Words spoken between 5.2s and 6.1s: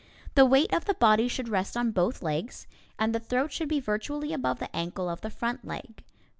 the front leg.